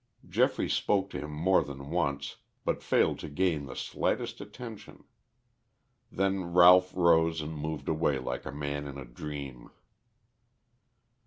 [0.27, 5.03] Geoffrey spoke to him more than once, but failed to gain the slightest attention.
[6.11, 9.69] Then Ralph rose and moved away like a man in a dream.